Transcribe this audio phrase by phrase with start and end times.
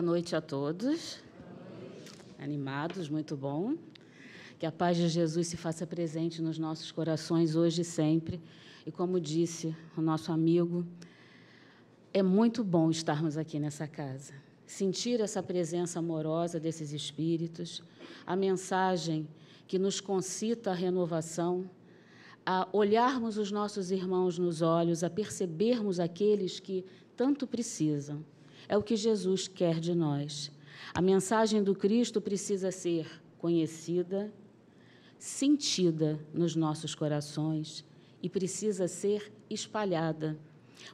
[0.00, 1.18] Boa noite a todos.
[2.38, 3.76] Animados, muito bom.
[4.58, 8.40] Que a paz de Jesus se faça presente nos nossos corações hoje e sempre.
[8.86, 10.86] E como disse o nosso amigo,
[12.14, 14.32] é muito bom estarmos aqui nessa casa.
[14.64, 17.82] Sentir essa presença amorosa desses espíritos,
[18.24, 19.28] a mensagem
[19.68, 21.68] que nos concita a renovação,
[22.46, 28.24] a olharmos os nossos irmãos nos olhos, a percebermos aqueles que tanto precisam.
[28.70, 30.48] É o que Jesus quer de nós.
[30.94, 34.32] A mensagem do Cristo precisa ser conhecida,
[35.18, 37.84] sentida nos nossos corações
[38.22, 40.38] e precisa ser espalhada.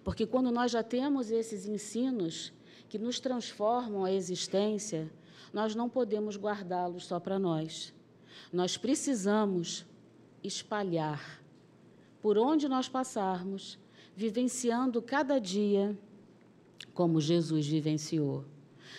[0.02, 2.50] Porque quando nós já temos esses ensinos
[2.88, 5.12] que nos transformam a existência,
[5.52, 7.92] nós não podemos guardá-los só para nós.
[8.50, 9.84] Nós precisamos
[10.42, 11.42] espalhar
[12.22, 13.78] por onde nós passarmos,
[14.16, 15.94] vivenciando cada dia
[16.94, 18.44] como Jesus vivenciou.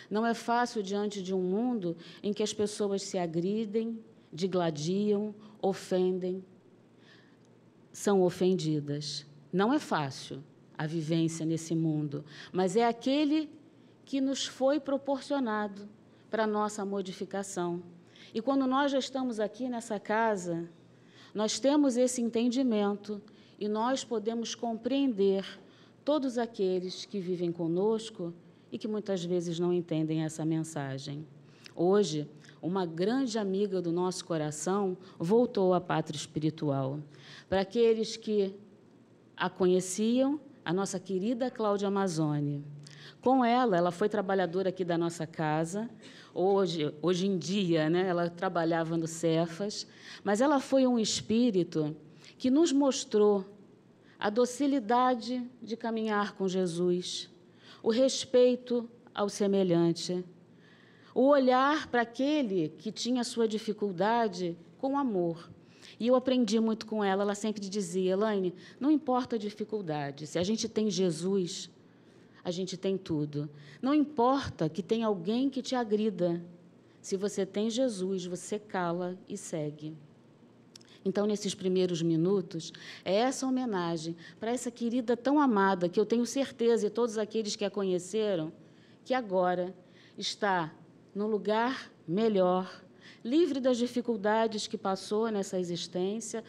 [0.09, 3.99] Não é fácil diante de um mundo em que as pessoas se agridem,
[4.31, 6.43] digladiam, ofendem,
[7.91, 9.25] são ofendidas.
[9.51, 10.43] Não é fácil
[10.77, 13.49] a vivência nesse mundo, mas é aquele
[14.05, 15.89] que nos foi proporcionado
[16.29, 17.81] para nossa modificação.
[18.33, 20.69] E quando nós já estamos aqui nessa casa,
[21.33, 23.21] nós temos esse entendimento
[23.59, 25.45] e nós podemos compreender
[26.07, 28.33] todos aqueles que vivem conosco
[28.71, 31.27] e que muitas vezes não entendem essa mensagem.
[31.75, 32.25] Hoje,
[32.61, 37.01] uma grande amiga do nosso coração voltou à pátria espiritual.
[37.49, 38.55] Para aqueles que
[39.35, 42.63] a conheciam, a nossa querida Cláudia Amazone.
[43.19, 45.89] Com ela, ela foi trabalhadora aqui da nossa casa.
[46.33, 49.85] Hoje, hoje em dia, né, ela trabalhava no Cefas,
[50.23, 51.93] mas ela foi um espírito
[52.37, 53.56] que nos mostrou
[54.19, 57.29] a docilidade de caminhar com Jesus,
[57.83, 60.23] o respeito ao semelhante,
[61.13, 65.49] o olhar para aquele que tinha sua dificuldade com amor.
[65.99, 70.37] E eu aprendi muito com ela, ela sempre dizia, Elaine, não importa a dificuldade, se
[70.37, 71.69] a gente tem Jesus,
[72.43, 73.49] a gente tem tudo.
[73.81, 76.43] Não importa que tenha alguém que te agrida,
[77.01, 79.95] se você tem Jesus, você cala e segue.
[81.07, 82.73] Então, nesses primeiros minutos,
[83.05, 87.55] é essa homenagem para essa querida tão amada, que eu tenho certeza, e todos aqueles
[87.55, 88.51] que a conheceram,
[89.05, 89.73] que agora
[90.17, 90.69] está
[91.15, 92.83] no lugar melhor,
[93.23, 96.43] livre das dificuldades que passou nessa existência,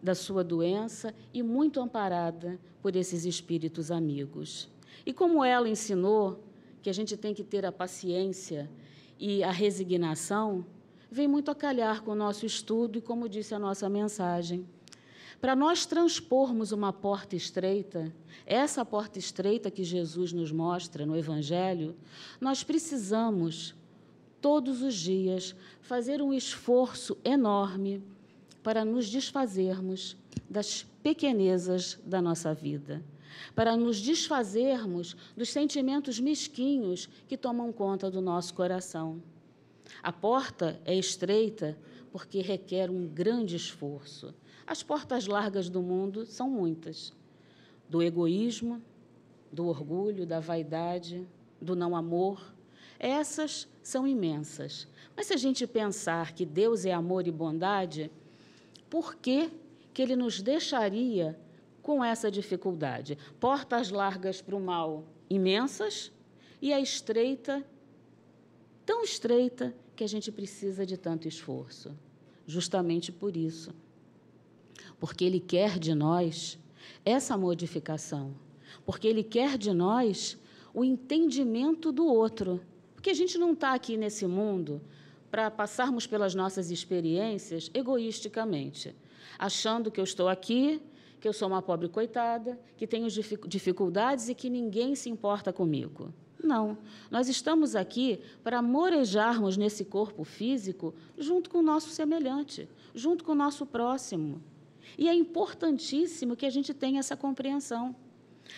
[0.00, 4.68] da sua doença e muito amparada por esses espíritos amigos.
[5.04, 6.44] E como ela ensinou
[6.80, 8.70] que a gente tem que ter a paciência
[9.18, 10.64] e a resignação,
[11.10, 14.66] vem muito a calhar com o nosso estudo e, como disse a nossa mensagem.
[15.40, 18.12] Para nós transpormos uma porta estreita,
[18.46, 21.94] essa porta estreita que Jesus nos mostra no Evangelho,
[22.40, 23.74] nós precisamos,
[24.40, 28.02] todos os dias, fazer um esforço enorme
[28.62, 30.16] para nos desfazermos
[30.48, 33.04] das pequenezas da nossa vida,
[33.54, 39.22] para nos desfazermos dos sentimentos mesquinhos que tomam conta do nosso coração.
[40.02, 41.76] A porta é estreita
[42.10, 44.34] porque requer um grande esforço.
[44.66, 47.12] As portas largas do mundo são muitas:
[47.88, 48.82] do egoísmo,
[49.52, 51.26] do orgulho, da vaidade,
[51.60, 52.54] do não amor.
[52.98, 54.88] Essas são imensas.
[55.14, 58.10] Mas se a gente pensar que Deus é amor e bondade,
[58.88, 59.50] por que,
[59.92, 61.38] que Ele nos deixaria
[61.82, 63.18] com essa dificuldade?
[63.38, 66.10] Portas largas para o mal imensas
[66.60, 67.64] e a estreita
[68.86, 71.90] tão estreita que a gente precisa de tanto esforço.
[72.46, 73.74] Justamente por isso.
[75.00, 76.56] Porque Ele quer de nós
[77.04, 78.34] essa modificação.
[78.84, 80.38] Porque Ele quer de nós
[80.72, 82.60] o entendimento do outro.
[82.94, 84.80] Porque a gente não está aqui nesse mundo
[85.30, 88.94] para passarmos pelas nossas experiências egoisticamente,
[89.38, 90.80] achando que eu estou aqui,
[91.20, 93.08] que eu sou uma pobre coitada, que tenho
[93.46, 96.14] dificuldades e que ninguém se importa comigo.
[96.42, 96.78] Não.
[97.10, 103.32] Nós estamos aqui para morejarmos nesse corpo físico junto com o nosso semelhante, junto com
[103.32, 104.42] o nosso próximo.
[104.96, 107.94] E é importantíssimo que a gente tenha essa compreensão,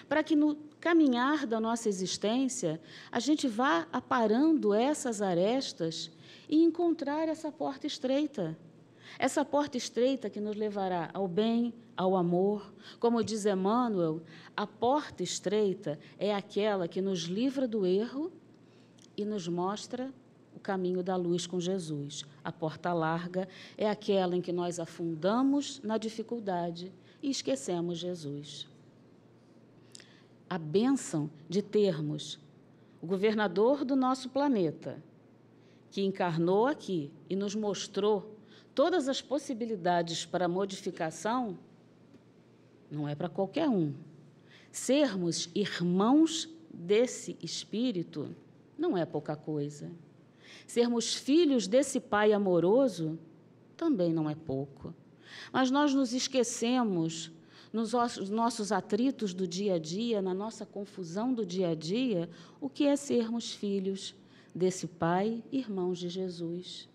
[0.08, 2.80] para que no caminhar da nossa existência
[3.10, 6.10] a gente vá aparando essas arestas
[6.48, 8.56] e encontrar essa porta estreita.
[9.18, 12.72] Essa porta estreita que nos levará ao bem, ao amor.
[13.00, 14.22] Como diz Emmanuel,
[14.56, 18.30] a porta estreita é aquela que nos livra do erro
[19.16, 20.12] e nos mostra
[20.54, 22.24] o caminho da luz com Jesus.
[22.44, 28.68] A porta larga é aquela em que nós afundamos na dificuldade e esquecemos Jesus.
[30.48, 32.38] A bênção de termos
[33.00, 35.02] o governador do nosso planeta,
[35.90, 38.37] que encarnou aqui e nos mostrou
[38.78, 41.58] todas as possibilidades para modificação,
[42.88, 43.92] não é para qualquer um.
[44.70, 48.32] Sermos irmãos desse Espírito
[48.78, 49.90] não é pouca coisa.
[50.64, 53.18] Sermos filhos desse Pai amoroso
[53.76, 54.94] também não é pouco.
[55.52, 57.32] Mas nós nos esquecemos,
[57.72, 57.90] nos
[58.30, 62.86] nossos atritos do dia a dia, na nossa confusão do dia a dia, o que
[62.86, 64.14] é sermos filhos
[64.54, 66.88] desse Pai, irmãos de Jesus.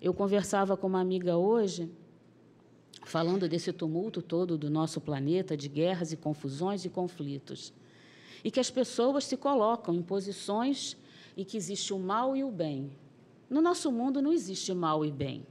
[0.00, 1.90] Eu conversava com uma amiga hoje,
[3.04, 7.72] falando desse tumulto todo do nosso planeta, de guerras e confusões e conflitos,
[8.44, 10.96] e que as pessoas se colocam em posições
[11.36, 12.92] em que existe o mal e o bem.
[13.50, 15.44] No nosso mundo não existe mal e bem.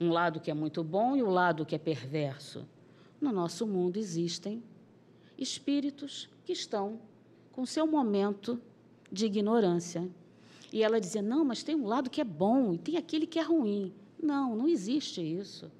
[0.00, 2.66] Um lado que é muito bom e o um lado que é perverso.
[3.20, 4.62] No nosso mundo existem
[5.36, 7.00] espíritos que estão
[7.50, 8.60] com seu momento
[9.10, 10.08] de ignorância.
[10.72, 13.38] E ela dizia: não, mas tem um lado que é bom e tem aquele que
[13.38, 13.92] é ruim.
[14.22, 15.70] Não, não existe isso.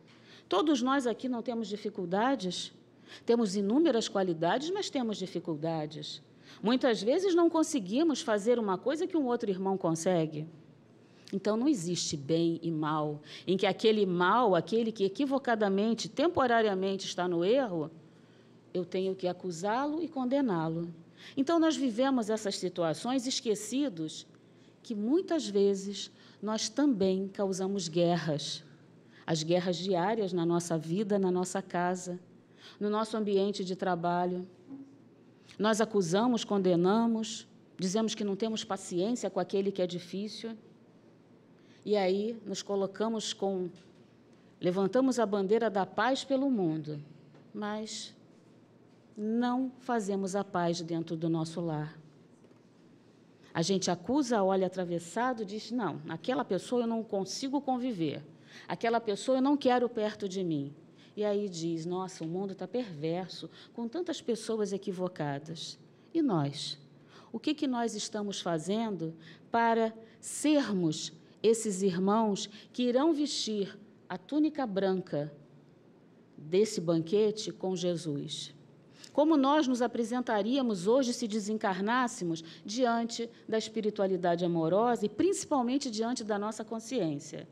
[0.48, 2.72] Todos nós aqui não temos dificuldades,
[3.24, 6.22] temos inúmeras qualidades, mas temos dificuldades.
[6.62, 10.46] Muitas vezes não conseguimos fazer uma coisa que um outro irmão consegue.
[11.32, 17.28] Então não existe bem e mal, em que aquele mal, aquele que equivocadamente, temporariamente está
[17.28, 17.88] no erro,
[18.74, 20.92] eu tenho que acusá-lo e condená-lo.
[21.36, 24.26] Então nós vivemos essas situações esquecidos
[24.82, 26.10] que muitas vezes
[26.42, 28.64] nós também causamos guerras.
[29.26, 32.18] As guerras diárias na nossa vida, na nossa casa,
[32.78, 34.46] no nosso ambiente de trabalho.
[35.58, 37.46] Nós acusamos, condenamos,
[37.78, 40.56] dizemos que não temos paciência com aquele que é difícil.
[41.84, 43.68] E aí nos colocamos com.
[44.60, 47.02] Levantamos a bandeira da paz pelo mundo,
[47.52, 48.14] mas
[49.16, 51.99] não fazemos a paz dentro do nosso lar.
[53.52, 58.22] A gente acusa, olha atravessado, diz: não, aquela pessoa eu não consigo conviver,
[58.68, 60.74] aquela pessoa eu não quero perto de mim.
[61.16, 65.78] E aí diz: nossa, o mundo está perverso, com tantas pessoas equivocadas.
[66.14, 66.78] E nós?
[67.32, 69.14] O que, que nós estamos fazendo
[69.50, 71.12] para sermos
[71.42, 75.32] esses irmãos que irão vestir a túnica branca
[76.36, 78.52] desse banquete com Jesus?
[79.12, 86.38] Como nós nos apresentaríamos hoje se desencarnássemos diante da espiritualidade amorosa e principalmente diante da
[86.38, 87.46] nossa consciência?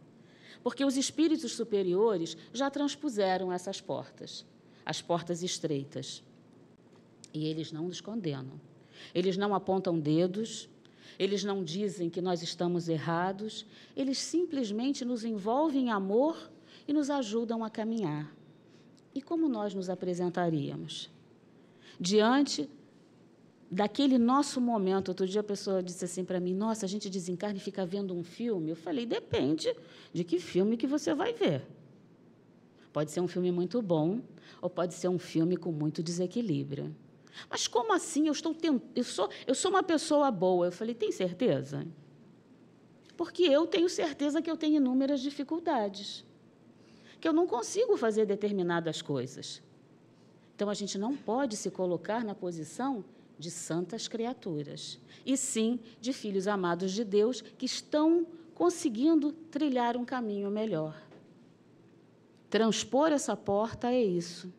[0.62, 4.44] porque os espíritos superiores já transpuseram essas portas,
[4.84, 6.22] as portas estreitas.
[7.32, 8.60] E eles não nos condenam.
[9.14, 10.68] Eles não apontam dedos,
[11.18, 13.64] eles não dizem que nós estamos errados,
[13.96, 16.50] eles simplesmente nos envolvem em amor
[16.86, 18.34] e nos ajudam a caminhar.
[19.14, 21.10] E como nós nos apresentaríamos?
[22.00, 22.68] Diante
[23.70, 25.08] daquele nosso momento.
[25.08, 28.14] Outro dia a pessoa disse assim para mim: Nossa, a gente desencarna e fica vendo
[28.14, 28.70] um filme.
[28.70, 29.74] Eu falei: Depende
[30.12, 31.66] de que filme que você vai ver.
[32.92, 34.20] Pode ser um filme muito bom
[34.60, 36.94] ou pode ser um filme com muito desequilíbrio.
[37.48, 38.26] Mas como assim?
[38.26, 38.82] Eu estou tent...
[38.96, 40.66] eu sou eu sou uma pessoa boa.
[40.66, 41.86] Eu falei: Tem certeza?
[43.16, 46.24] Porque eu tenho certeza que eu tenho inúmeras dificuldades,
[47.20, 49.60] que eu não consigo fazer determinadas coisas.
[50.58, 53.04] Então a gente não pode se colocar na posição
[53.38, 60.04] de santas criaturas, e sim de filhos amados de Deus que estão conseguindo trilhar um
[60.04, 61.00] caminho melhor.
[62.50, 64.52] Transpor essa porta é isso.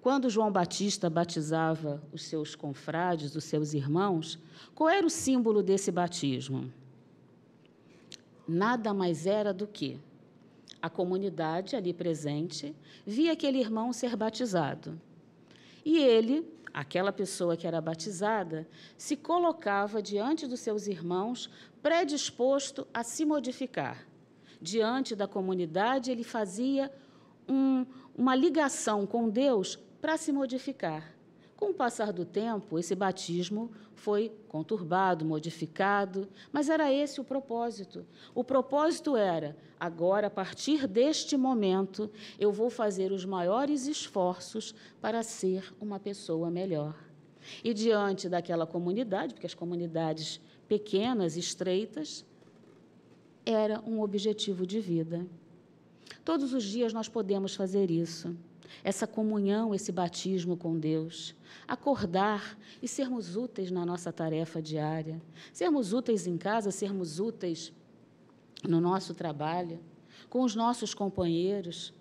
[0.00, 4.40] Quando João Batista batizava os seus confrades, os seus irmãos,
[4.74, 6.68] qual era o símbolo desse batismo?
[8.48, 10.00] Nada mais era do que
[10.80, 12.74] a comunidade ali presente
[13.06, 15.00] via aquele irmão ser batizado.
[15.84, 18.68] E ele aquela pessoa que era batizada
[18.98, 21.48] se colocava diante dos seus irmãos
[21.82, 24.06] predisposto a se modificar.
[24.60, 26.92] Diante da comunidade, ele fazia
[27.48, 31.15] um, uma ligação com Deus para se modificar.
[31.56, 38.04] Com o passar do tempo, esse batismo foi conturbado, modificado, mas era esse o propósito.
[38.34, 45.22] O propósito era: agora, a partir deste momento, eu vou fazer os maiores esforços para
[45.22, 46.94] ser uma pessoa melhor.
[47.64, 52.26] E diante daquela comunidade, porque as comunidades pequenas, estreitas,
[53.46, 55.26] era um objetivo de vida.
[56.22, 58.36] Todos os dias nós podemos fazer isso
[58.82, 61.34] essa comunhão, esse batismo com Deus,
[61.66, 65.20] acordar e sermos úteis na nossa tarefa diária,
[65.52, 67.72] sermos úteis em casa, sermos úteis
[68.62, 69.80] no nosso trabalho,
[70.28, 71.92] com os nossos companheiros,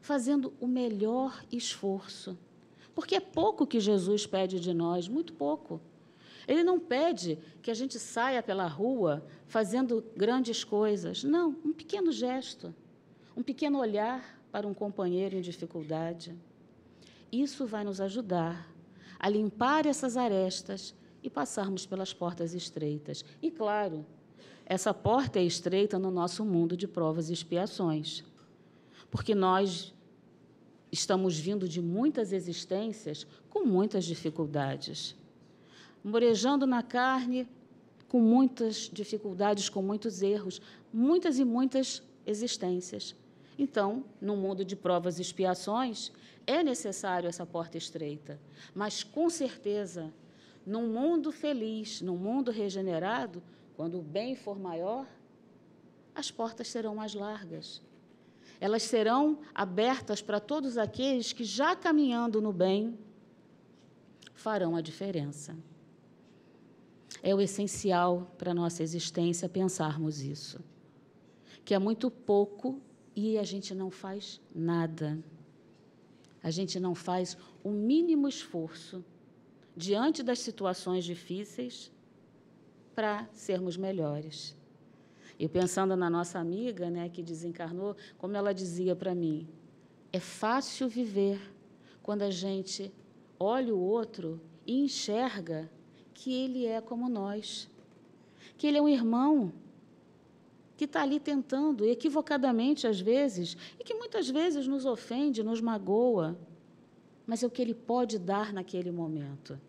[0.00, 2.36] fazendo o melhor esforço.
[2.94, 5.80] Porque é pouco que Jesus pede de nós, muito pouco.
[6.46, 11.22] Ele não pede que a gente saia pela rua fazendo grandes coisas.
[11.22, 12.74] Não, um pequeno gesto,
[13.36, 16.36] um pequeno olhar para um companheiro em dificuldade.
[17.32, 18.70] Isso vai nos ajudar
[19.18, 23.24] a limpar essas arestas e passarmos pelas portas estreitas.
[23.40, 24.04] E, claro,
[24.66, 28.22] essa porta é estreita no nosso mundo de provas e expiações,
[29.10, 29.94] porque nós
[30.90, 35.16] estamos vindo de muitas existências com muitas dificuldades,
[36.04, 37.48] morejando na carne
[38.08, 40.60] com muitas dificuldades, com muitos erros,
[40.92, 43.14] muitas e muitas existências.
[43.58, 46.12] Então, no mundo de provas e expiações,
[46.46, 48.40] é necessário essa porta estreita,
[48.74, 50.12] mas com certeza,
[50.66, 53.42] num mundo feliz, num mundo regenerado,
[53.76, 55.06] quando o bem for maior,
[56.14, 57.82] as portas serão mais largas
[58.62, 62.96] elas serão abertas para todos aqueles que, já caminhando no bem,
[64.34, 65.56] farão a diferença.
[67.20, 70.60] É o essencial para a nossa existência pensarmos isso.
[71.64, 72.80] Que é muito pouco
[73.14, 75.22] e a gente não faz nada.
[76.42, 79.04] A gente não faz o mínimo esforço
[79.76, 81.92] diante das situações difíceis
[82.94, 84.56] para sermos melhores.
[85.38, 89.48] E pensando na nossa amiga, né, que desencarnou, como ela dizia para mim,
[90.12, 91.40] é fácil viver
[92.02, 92.92] quando a gente
[93.38, 95.70] olha o outro e enxerga
[96.12, 97.68] que ele é como nós,
[98.56, 99.52] que ele é um irmão
[100.82, 106.36] que está ali tentando, equivocadamente às vezes, e que muitas vezes nos ofende, nos magoa,
[107.24, 109.60] mas é o que ele pode dar naquele momento.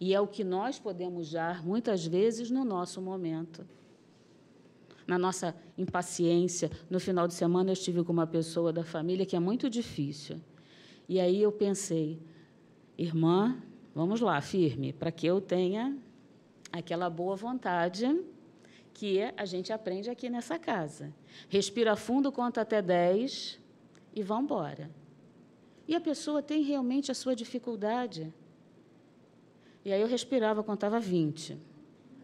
[0.00, 3.66] E é o que nós podemos dar muitas vezes no nosso momento
[5.06, 6.68] na nossa impaciência.
[6.90, 10.40] No final de semana, eu estive com uma pessoa da família que é muito difícil.
[11.08, 12.18] E aí eu pensei,
[12.98, 13.62] irmã,
[13.94, 15.96] vamos lá, firme, para que eu tenha
[16.72, 18.20] aquela boa vontade
[18.96, 21.12] que a gente aprende aqui nessa casa.
[21.50, 23.60] Respira fundo, conta até 10
[24.14, 24.90] e vamos embora.
[25.86, 28.32] E a pessoa tem realmente a sua dificuldade.
[29.84, 31.58] E aí eu respirava, contava 20.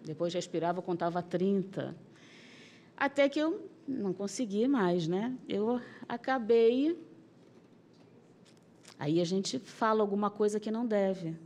[0.02, 1.94] Depois respirava, contava 30.
[2.96, 5.36] Até que eu não consegui mais, né?
[5.46, 6.98] Eu acabei.
[8.98, 11.36] Aí a gente fala alguma coisa que não deve.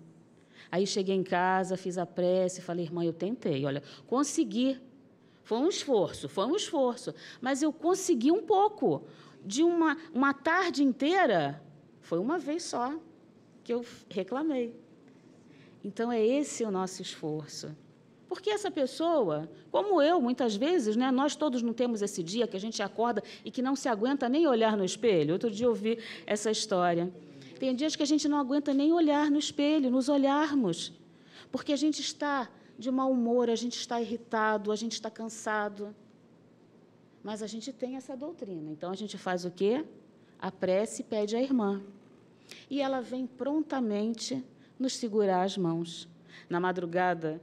[0.70, 4.80] Aí cheguei em casa, fiz a prece, falei, irmã, eu tentei, olha, consegui.
[5.46, 9.04] Foi um esforço, foi um esforço, mas eu consegui um pouco.
[9.44, 11.62] De uma, uma tarde inteira,
[12.00, 12.92] foi uma vez só
[13.62, 14.74] que eu reclamei.
[15.84, 17.72] Então, é esse o nosso esforço.
[18.28, 22.56] Porque essa pessoa, como eu, muitas vezes, né, nós todos não temos esse dia que
[22.56, 25.32] a gente acorda e que não se aguenta nem olhar no espelho.
[25.32, 27.08] Outro dia eu ouvi essa história.
[27.60, 30.92] Tem dias que a gente não aguenta nem olhar no espelho, nos olharmos,
[31.52, 35.94] porque a gente está de mau humor, a gente está irritado, a gente está cansado.
[37.22, 38.70] Mas a gente tem essa doutrina.
[38.70, 39.84] Então a gente faz o quê?
[40.38, 41.82] A prece pede à irmã.
[42.70, 44.44] E ela vem prontamente
[44.78, 46.08] nos segurar as mãos.
[46.48, 47.40] Na madrugada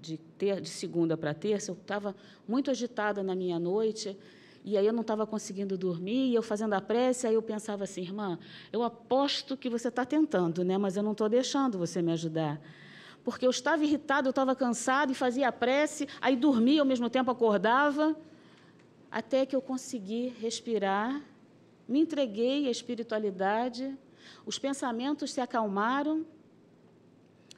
[0.00, 2.14] de, ter, de segunda para terça, eu estava
[2.46, 4.16] muito agitada na minha noite,
[4.64, 7.84] e aí eu não estava conseguindo dormir, e eu fazendo a prece, aí eu pensava
[7.84, 8.38] assim, irmã,
[8.72, 10.78] eu aposto que você está tentando, né?
[10.78, 12.60] mas eu não estou deixando você me ajudar.
[13.26, 17.10] Porque eu estava irritada, eu estava cansada, e fazia a prece, aí dormia, ao mesmo
[17.10, 18.16] tempo acordava,
[19.10, 21.20] até que eu consegui respirar,
[21.88, 23.98] me entreguei à espiritualidade,
[24.46, 26.24] os pensamentos se acalmaram,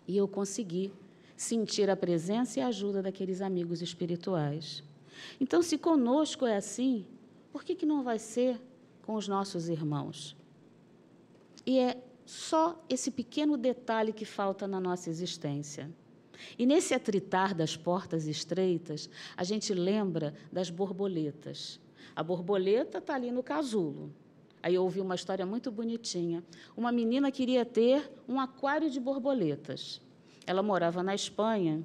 [0.06, 0.90] e eu consegui
[1.36, 4.82] sentir a presença e a ajuda daqueles amigos espirituais.
[5.38, 7.04] Então, se conosco é assim,
[7.52, 8.58] por que, que não vai ser
[9.02, 10.34] com os nossos irmãos?
[11.66, 15.90] E é só esse pequeno detalhe que falta na nossa existência.
[16.58, 21.80] E nesse atritar das portas estreitas, a gente lembra das borboletas.
[22.14, 24.12] A borboleta está ali no casulo.
[24.62, 26.44] Aí eu ouvi uma história muito bonitinha.
[26.76, 29.98] Uma menina queria ter um aquário de borboletas.
[30.46, 31.82] Ela morava na Espanha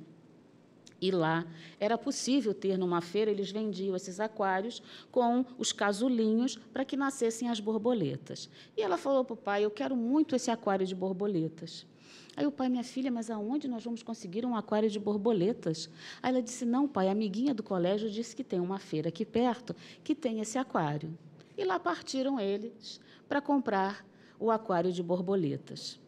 [1.03, 1.45] e lá
[1.81, 4.81] era possível ter numa feira, eles vendiam esses aquários
[5.12, 8.50] com os casulinhos para que nascessem as borboletas.
[8.77, 11.86] E ela falou para o pai: Eu quero muito esse aquário de borboletas.
[12.38, 15.89] Aí o pai, minha filha, mas aonde nós vamos conseguir um aquário de borboletas?
[16.22, 19.25] Aí ela disse: Não, pai, a amiguinha do colégio disse que tem uma feira aqui
[19.25, 21.17] perto que tem esse aquário.
[21.57, 24.05] E lá partiram eles para comprar
[24.39, 26.00] o aquário de borboletas.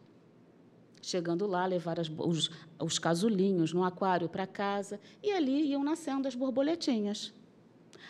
[1.05, 6.27] Chegando lá, levar as, os, os casulinhos no aquário para casa e ali iam nascendo
[6.27, 7.31] as borboletinhas.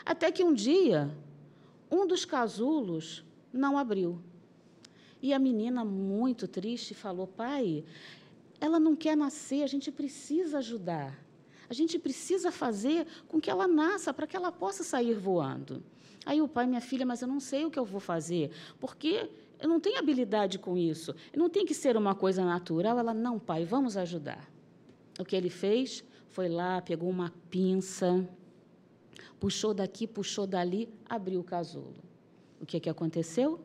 [0.06, 1.14] Até que um dia,
[1.92, 3.22] um dos casulos
[3.52, 4.22] não abriu.
[5.22, 7.84] E a menina, muito triste, falou: Pai,
[8.62, 11.20] ela não quer nascer, a gente precisa ajudar.
[11.70, 15.84] A gente precisa fazer com que ela nasça para que ela possa sair voando.
[16.26, 19.30] Aí o pai, minha filha, mas eu não sei o que eu vou fazer, porque
[19.60, 21.16] eu não tenho habilidade com isso.
[21.36, 22.98] Não tem que ser uma coisa natural.
[22.98, 24.50] Ela, não, pai, vamos ajudar.
[25.20, 28.28] O que ele fez foi lá, pegou uma pinça,
[29.40, 31.96] puxou daqui, puxou dali, abriu o casulo.
[32.60, 33.60] O que, que aconteceu?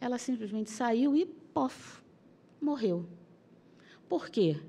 [0.00, 2.02] Ela simplesmente saiu e, pof,
[2.60, 3.06] morreu.
[4.08, 4.60] Por quê?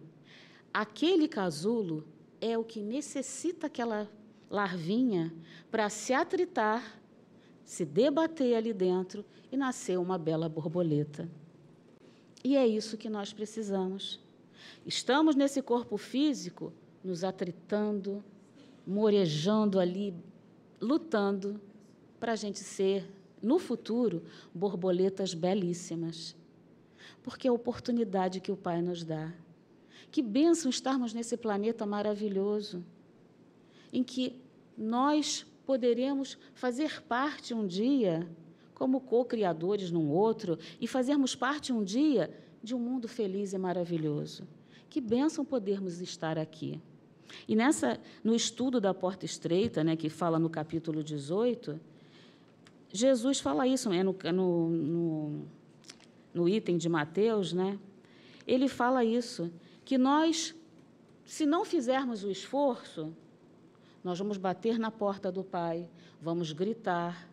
[0.74, 2.06] Aquele casulo
[2.40, 4.10] é o que necessita aquela
[4.50, 5.34] larvinha
[5.70, 7.00] para se atritar,
[7.66, 11.30] se debater ali dentro e nascer uma bela borboleta.
[12.44, 14.20] E é isso que nós precisamos.
[14.86, 16.72] Estamos nesse corpo físico
[17.04, 18.24] nos atritando,
[18.86, 20.14] morejando ali,
[20.80, 21.60] lutando
[22.20, 23.10] para a gente ser,
[23.42, 24.24] no futuro,
[24.54, 26.36] borboletas belíssimas.
[27.22, 29.34] Porque é a oportunidade que o Pai nos dá.
[30.10, 32.84] Que bênção estarmos nesse planeta maravilhoso,
[33.92, 34.40] em que
[34.78, 38.28] nós poderemos fazer parte um dia,
[38.74, 44.48] como co-criadores num outro, e fazermos parte um dia de um mundo feliz e maravilhoso.
[44.90, 46.82] Que bênção podermos estar aqui.
[47.48, 51.80] E nessa, no estudo da porta estreita, né, que fala no capítulo 18,
[52.92, 55.46] Jesus fala isso, é no, no, no,
[56.34, 57.78] no item de Mateus, né?
[58.46, 59.52] Ele fala isso,
[59.84, 60.56] que nós,
[61.26, 63.14] se não fizermos o esforço,
[64.04, 65.90] nós vamos bater na porta do Pai,
[66.22, 67.30] vamos gritar,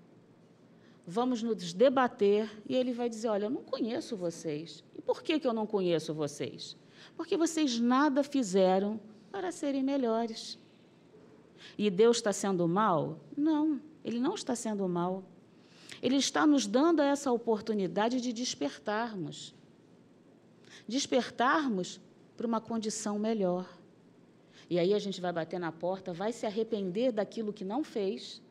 [1.07, 4.83] vamos nos debater, e Ele vai dizer: Olha, eu não conheço vocês.
[4.95, 6.77] E por que, que eu não conheço vocês?
[7.17, 10.59] Porque vocês nada fizeram para serem melhores.
[11.77, 13.19] E Deus está sendo mal?
[13.37, 15.25] Não, Ele não está sendo mal.
[16.03, 19.55] Ele está nos dando essa oportunidade de despertarmos.
[20.87, 22.01] Despertarmos
[22.37, 23.67] para uma condição melhor.
[24.69, 28.43] E aí a gente vai bater na porta, vai se arrepender daquilo que não fez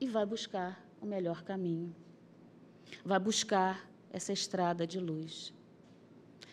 [0.00, 1.94] e vai buscar o melhor caminho.
[3.04, 5.52] Vai buscar essa estrada de luz.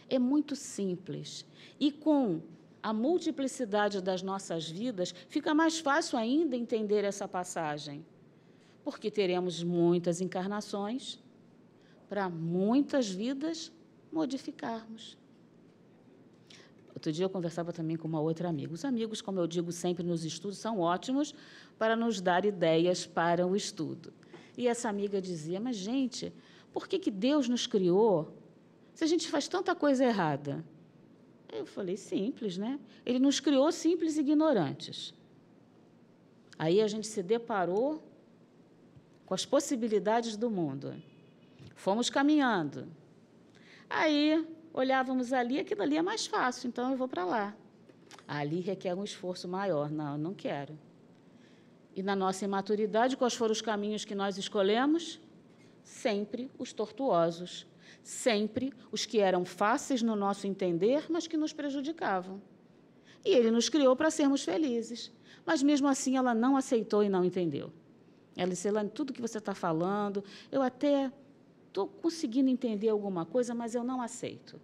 [0.10, 1.46] É muito simples.
[1.80, 2.42] E com
[2.82, 8.06] a multiplicidade das nossas vidas, fica mais fácil ainda entender essa passagem,
[8.84, 11.20] porque teremos muitas encarnações
[12.08, 13.72] para muitas vidas
[14.12, 15.18] modificarmos.
[16.98, 18.74] Outro dia eu conversava também com uma outra amiga.
[18.74, 21.32] Os amigos, como eu digo sempre nos estudos, são ótimos
[21.78, 24.12] para nos dar ideias para o estudo.
[24.58, 26.34] E essa amiga dizia: Mas, gente,
[26.74, 28.34] por que, que Deus nos criou
[28.96, 30.66] se a gente faz tanta coisa errada?
[31.54, 32.80] Eu falei, simples, né?
[33.06, 35.14] Ele nos criou simples e ignorantes.
[36.58, 38.04] Aí a gente se deparou
[39.24, 40.96] com as possibilidades do mundo.
[41.76, 42.88] Fomos caminhando.
[43.88, 47.56] Aí olhávamos ali, aquilo ali é mais fácil, então eu vou para lá.
[48.28, 49.90] Ali requer um esforço maior.
[49.90, 50.78] Não, não quero.
[51.96, 55.20] E na nossa imaturidade, quais foram os caminhos que nós escolhemos?
[55.84, 57.66] Sempre os tortuosos,
[58.04, 62.40] sempre os que eram fáceis no nosso entender, mas que nos prejudicavam.
[63.26, 65.12] E ele nos criou para sermos felizes.
[65.44, 67.74] Mas mesmo assim ela não aceitou e não entendeu.
[68.36, 71.12] Ela disse: Elane, tudo que você está falando, eu até
[71.78, 74.60] estou conseguindo entender alguma coisa, mas eu não aceito.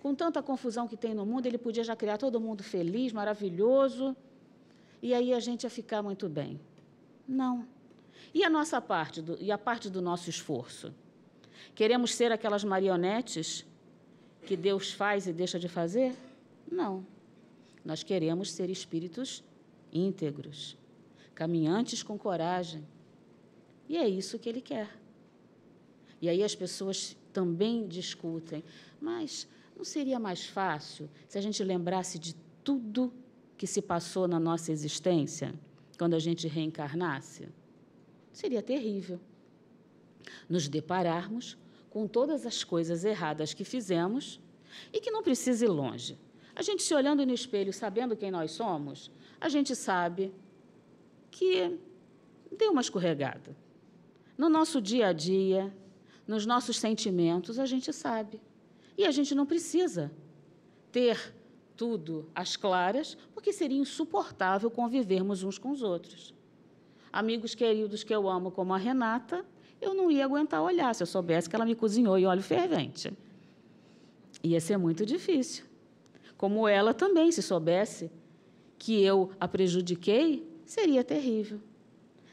[0.00, 4.16] Com tanta confusão que tem no mundo, ele podia já criar todo mundo feliz, maravilhoso,
[5.02, 6.60] e aí a gente ia ficar muito bem.
[7.26, 7.66] Não.
[8.32, 10.94] E a nossa parte, do, e a parte do nosso esforço?
[11.74, 13.66] Queremos ser aquelas marionetes
[14.46, 16.14] que Deus faz e deixa de fazer?
[16.70, 17.04] Não.
[17.84, 19.42] Nós queremos ser espíritos
[19.92, 20.78] íntegros,
[21.34, 22.86] caminhantes com coragem.
[23.88, 25.01] E é isso que Ele quer.
[26.22, 28.62] E aí as pessoas também discutem,
[29.00, 33.12] mas não seria mais fácil se a gente lembrasse de tudo
[33.58, 35.52] que se passou na nossa existência
[35.98, 37.48] quando a gente reencarnasse?
[38.32, 39.20] Seria terrível
[40.48, 41.58] nos depararmos
[41.90, 44.40] com todas as coisas erradas que fizemos
[44.92, 46.16] e que não precisa ir longe.
[46.54, 50.32] A gente se olhando no espelho, sabendo quem nós somos, a gente sabe
[51.32, 51.76] que
[52.56, 53.56] deu uma escorregada.
[54.38, 55.74] No nosso dia a dia,
[56.26, 58.40] nos nossos sentimentos, a gente sabe.
[58.96, 60.12] E a gente não precisa
[60.90, 61.34] ter
[61.76, 66.34] tudo às claras, porque seria insuportável convivermos uns com os outros.
[67.12, 69.44] Amigos queridos que eu amo, como a Renata,
[69.80, 73.12] eu não ia aguentar olhar se eu soubesse que ela me cozinhou em óleo fervente.
[74.42, 75.64] Ia ser muito difícil.
[76.36, 78.10] Como ela também, se soubesse
[78.78, 81.60] que eu a prejudiquei, seria terrível.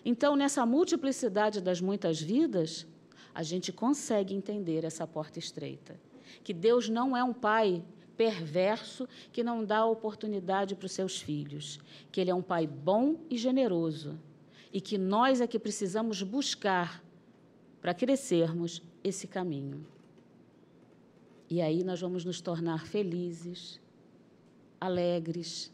[0.03, 2.87] Então, nessa multiplicidade das muitas vidas,
[3.33, 5.99] a gente consegue entender essa porta estreita.
[6.43, 7.83] Que Deus não é um pai
[8.17, 11.79] perverso que não dá oportunidade para os seus filhos,
[12.11, 14.19] que ele é um pai bom e generoso
[14.71, 17.03] e que nós é que precisamos buscar
[17.81, 19.85] para crescermos esse caminho.
[21.49, 23.79] E aí nós vamos nos tornar felizes,
[24.79, 25.71] alegres,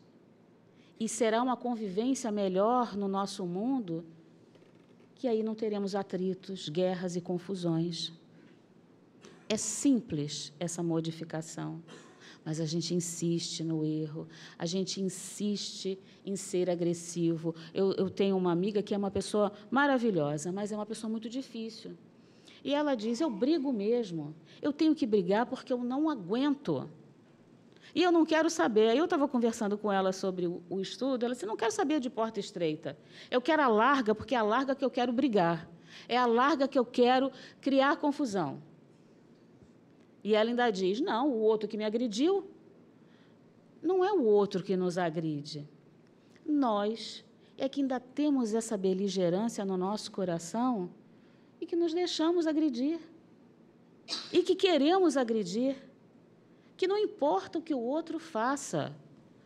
[0.97, 4.05] e será uma convivência melhor no nosso mundo,
[5.25, 8.13] que aí não teremos atritos, guerras e confusões.
[9.49, 11.81] É simples essa modificação,
[12.45, 17.55] mas a gente insiste no erro, a gente insiste em ser agressivo.
[17.73, 21.27] Eu, eu tenho uma amiga que é uma pessoa maravilhosa, mas é uma pessoa muito
[21.27, 21.97] difícil.
[22.63, 26.87] E ela diz: Eu brigo mesmo, eu tenho que brigar porque eu não aguento.
[27.95, 28.93] E eu não quero saber.
[28.93, 31.23] Eu estava conversando com ela sobre o, o estudo.
[31.23, 32.97] Ela disse: não quero saber de porta estreita.
[33.31, 35.69] Eu quero a larga, porque é a larga que eu quero brigar.
[36.09, 37.31] É a larga que eu quero
[37.61, 38.61] criar confusão.
[40.21, 42.51] E ela ainda diz: não, o outro que me agrediu.
[43.81, 45.65] Não é o outro que nos agride.
[46.45, 47.23] Nós
[47.57, 50.89] é que ainda temos essa beligerância no nosso coração
[51.61, 52.99] e que nos deixamos agredir.
[54.33, 55.77] E que queremos agredir
[56.77, 58.95] que não importa o que o outro faça,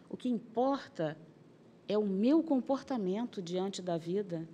[0.09, 1.17] o que importa
[1.87, 4.47] é o meu comportamento diante da vida.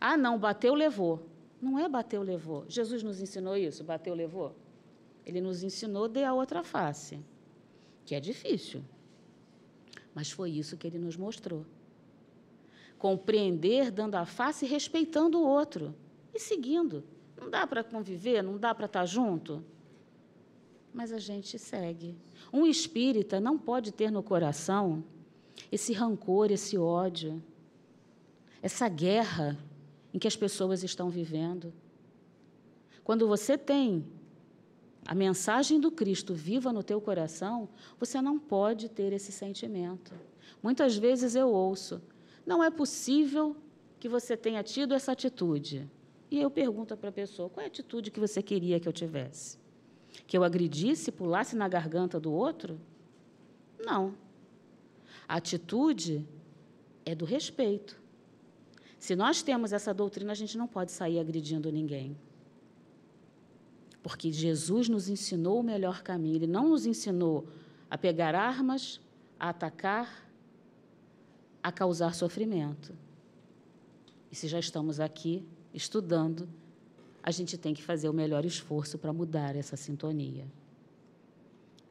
[0.00, 1.26] Ah, não, bateu, levou.
[1.60, 2.64] Não é bateu, levou.
[2.68, 4.54] Jesus nos ensinou isso, bateu, levou.
[5.26, 7.20] Ele nos ensinou dê a outra face,
[8.04, 8.82] que é difícil.
[10.14, 11.64] Mas foi isso que ele nos mostrou.
[12.98, 15.94] Compreender dando a face e respeitando o outro
[16.34, 17.04] e seguindo.
[17.38, 19.64] Não dá para conviver, não dá para estar junto?
[20.92, 22.16] Mas a gente segue.
[22.52, 25.04] Um espírita não pode ter no coração
[25.70, 27.42] esse rancor, esse ódio,
[28.62, 29.58] essa guerra
[30.12, 31.72] em que as pessoas estão vivendo.
[33.04, 34.04] Quando você tem
[35.06, 40.12] a mensagem do Cristo viva no teu coração, você não pode ter esse sentimento.
[40.62, 42.02] Muitas vezes eu ouço:
[42.44, 43.56] não é possível
[43.98, 45.88] que você tenha tido essa atitude.
[46.30, 48.92] E eu pergunto para a pessoa: qual é a atitude que você queria que eu
[48.92, 49.59] tivesse?
[50.26, 52.80] Que eu agredisse, pulasse na garganta do outro?
[53.78, 54.14] Não.
[55.28, 56.26] A atitude
[57.04, 58.00] é do respeito.
[58.98, 62.16] Se nós temos essa doutrina, a gente não pode sair agredindo ninguém.
[64.02, 66.36] Porque Jesus nos ensinou o melhor caminho.
[66.36, 67.46] Ele não nos ensinou
[67.90, 69.00] a pegar armas,
[69.38, 70.28] a atacar,
[71.62, 72.94] a causar sofrimento.
[74.30, 76.48] E se já estamos aqui estudando,
[77.22, 80.46] a gente tem que fazer o melhor esforço para mudar essa sintonia.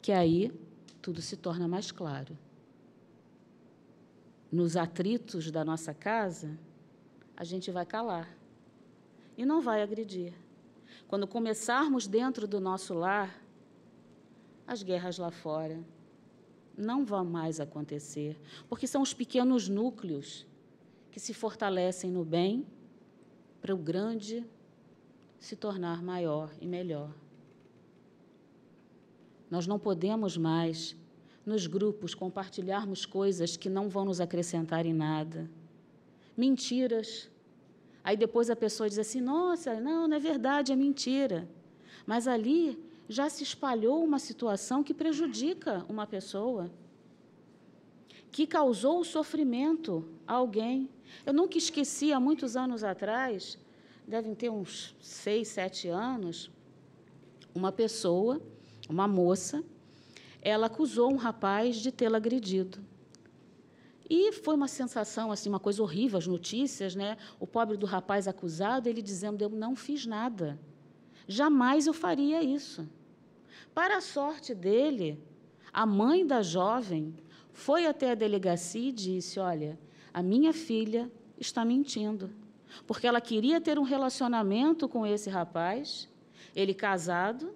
[0.02, 0.52] Que aí
[1.02, 2.38] tudo se torna mais claro.
[4.52, 6.58] Nos atritos da nossa casa,
[7.38, 8.28] a gente vai calar
[9.38, 10.34] e não vai agredir.
[11.08, 13.42] Quando começarmos dentro do nosso lar,
[14.66, 15.80] as guerras lá fora
[16.78, 20.48] não vão mais acontecer, porque são os pequenos núcleos
[21.12, 22.66] que se fortalecem no bem
[23.62, 24.46] para o grande
[25.40, 27.10] se tornar maior e melhor.
[29.50, 30.96] Nós não podemos mais,
[31.46, 35.50] nos grupos, compartilharmos coisas que não vão nos acrescentar em nada.
[36.38, 37.30] Mentiras.
[38.04, 41.50] Aí depois a pessoa diz assim: nossa, não, não é verdade, é mentira.
[42.06, 46.70] Mas ali já se espalhou uma situação que prejudica uma pessoa,
[48.32, 50.88] que causou sofrimento a alguém.
[51.26, 53.58] Eu nunca esqueci, há muitos anos atrás,
[54.10, 56.50] devem ter uns seis, sete anos,
[57.54, 58.42] uma pessoa,
[58.90, 59.64] uma moça,
[60.42, 62.80] ela acusou um rapaz de tê-la agredido.
[64.10, 67.18] E foi uma sensação, assim, uma coisa horrível, as notícias, né?
[67.40, 70.60] O pobre do rapaz acusado, ele dizendo: Eu não fiz nada.
[71.28, 72.90] Jamais eu faria isso.
[73.76, 75.24] Para a sorte dele,
[75.72, 77.14] a mãe da jovem
[77.52, 79.80] foi até a delegacia e disse: Olha,
[80.12, 82.32] a minha filha está mentindo
[82.86, 86.10] porque ela queria ter um relacionamento com esse rapaz,
[86.56, 87.54] ele casado,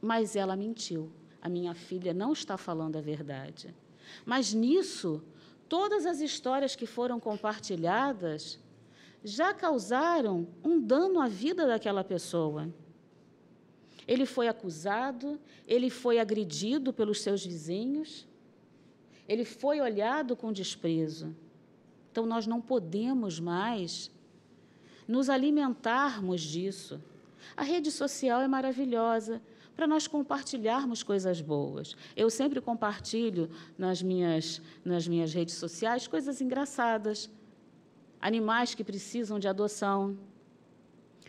[0.00, 1.10] mas ela mentiu.
[1.40, 3.74] A minha filha não está falando a verdade.
[4.24, 5.22] Mas nisso,
[5.68, 8.58] todas as histórias que foram compartilhadas
[9.22, 12.68] já causaram um dano à vida daquela pessoa.
[14.06, 18.28] Ele foi acusado, ele foi agredido pelos seus vizinhos,
[19.26, 21.34] ele foi olhado com desprezo.
[22.14, 24.08] Então, nós não podemos mais
[25.08, 27.02] nos alimentarmos disso.
[27.56, 29.42] A rede social é maravilhosa
[29.74, 31.96] para nós compartilharmos coisas boas.
[32.14, 37.28] Eu sempre compartilho nas minhas, nas minhas redes sociais coisas engraçadas.
[38.20, 40.16] Animais que precisam de adoção.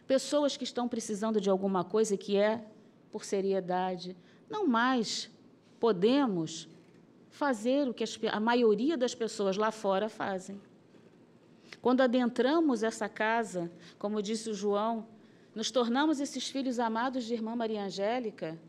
[0.06, 2.63] Pessoas que estão precisando de alguma coisa que é
[3.12, 4.15] por seriedade.
[4.48, 5.32] Não mais
[5.80, 6.69] podemos
[7.32, 10.62] fazer o que a maioria das pessoas lá fora fazem.
[11.82, 15.08] Quando adentramos essa casa, como disse o João,
[15.54, 18.60] nos tornamos esses filhos amados de irmã Maria Angélica,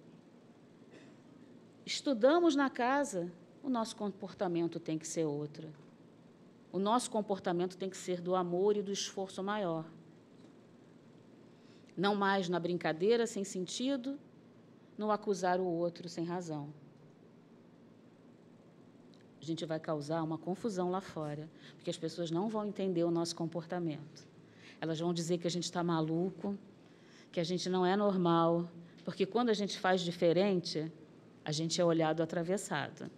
[1.84, 3.32] estudamos na casa,
[3.62, 5.72] o nosso comportamento tem que ser outro.
[6.72, 9.84] O nosso comportamento tem que ser do amor e do esforço maior.
[11.96, 14.18] Não mais na brincadeira sem sentido,
[14.98, 16.72] no acusar o outro sem razão.
[19.46, 23.12] A gente vai causar uma confusão lá fora, porque as pessoas não vão entender o
[23.12, 24.26] nosso comportamento.
[24.80, 26.58] Elas vão dizer que a gente está maluco,
[27.30, 28.68] que a gente não é normal,
[29.04, 30.90] porque quando a gente faz diferente,
[31.44, 33.08] a gente é olhado atravessado.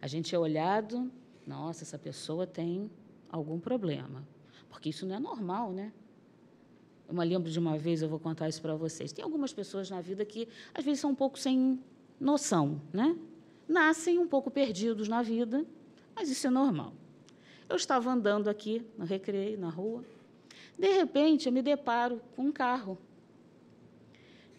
[0.00, 1.08] A gente é olhado,
[1.46, 2.90] nossa, essa pessoa tem
[3.30, 4.26] algum problema,
[4.68, 5.92] porque isso não é normal, né?
[7.06, 9.12] Eu me lembro de uma vez, eu vou contar isso para vocês.
[9.12, 11.78] Tem algumas pessoas na vida que às vezes são um pouco sem
[12.18, 13.16] noção, né?
[13.72, 15.64] Nascem um pouco perdidos na vida,
[16.14, 16.92] mas isso é normal.
[17.70, 20.04] Eu estava andando aqui no recreio, na rua,
[20.78, 22.98] de repente, eu me deparo com um carro.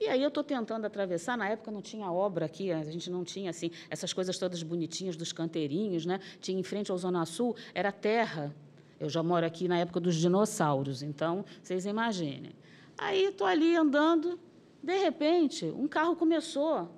[0.01, 1.37] E aí eu estou tentando atravessar.
[1.37, 5.15] Na época não tinha obra aqui, a gente não tinha assim essas coisas todas bonitinhas
[5.15, 6.19] dos canteirinhos, né?
[6.41, 8.51] Tinha em frente ao Zona Sul era terra.
[8.99, 12.53] Eu já moro aqui na época dos dinossauros, então vocês imaginem.
[12.97, 14.39] Aí estou ali andando,
[14.81, 16.89] de repente um carro começou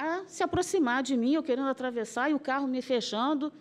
[0.00, 3.52] a se aproximar de mim, eu querendo atravessar e o carro me fechando.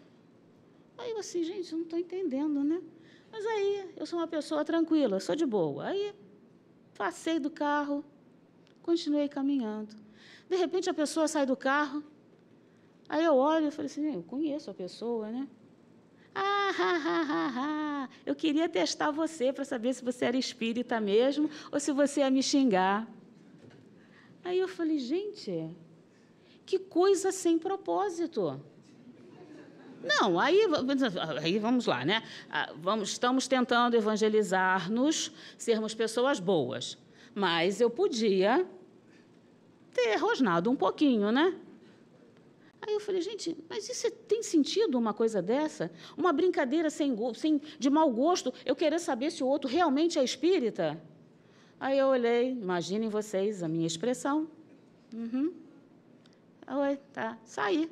[0.98, 2.82] Aí eu assim, gente, eu não estou entendendo, né?
[3.30, 5.88] Mas aí eu sou uma pessoa tranquila, sou de boa.
[5.88, 6.16] Aí
[6.98, 8.06] passei do carro,
[8.82, 9.94] continuei caminhando.
[10.50, 12.02] De repente a pessoa sai do carro,
[13.10, 15.48] aí eu olho e falei assim, eu conheço a pessoa, né?
[16.34, 18.10] Ah, ha, ha, ha.
[18.26, 22.30] eu queria testar você para saber se você era espírita mesmo ou se você ia
[22.30, 23.08] me xingar.
[24.44, 25.76] Aí eu falei, gente,
[26.70, 28.62] que coisa sem propósito.
[30.04, 30.62] Não, aí,
[31.42, 32.22] aí vamos lá, né?
[32.48, 36.96] Ah, vamos, estamos tentando evangelizar-nos, sermos pessoas boas.
[37.34, 38.68] Mas eu podia
[39.92, 41.58] ter rosnado um pouquinho, né?
[42.84, 45.92] Aí eu falei, gente, mas isso é, tem sentido uma coisa dessa?
[46.16, 50.24] Uma brincadeira sem, sem, de mau gosto, eu querer saber se o outro realmente é
[50.24, 51.02] espírita?
[51.80, 54.48] Aí eu olhei, imaginem vocês a minha expressão.
[55.12, 55.52] Uhum.
[56.70, 57.90] Oi, tá, saí.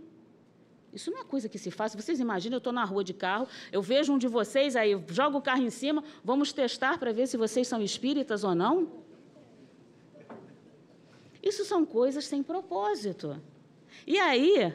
[0.94, 1.96] Isso não é coisa que se faz.
[1.96, 5.40] Vocês imaginam, eu estou na rua de carro, eu vejo um de vocês, aí jogo
[5.40, 8.88] o carro em cima, vamos testar para ver se vocês são espíritas ou não?
[11.42, 13.42] Isso são coisas sem propósito.
[14.06, 14.74] E aí,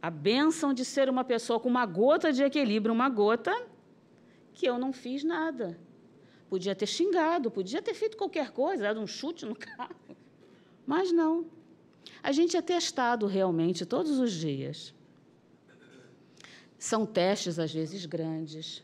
[0.00, 3.54] a bênção de ser uma pessoa com uma gota de equilíbrio, uma gota,
[4.52, 5.78] que eu não fiz nada.
[6.48, 9.94] Podia ter xingado, podia ter feito qualquer coisa, dado um chute no carro.
[10.86, 11.46] Mas não.
[12.22, 14.94] A gente é testado realmente todos os dias.
[16.78, 18.82] São testes, às vezes, grandes.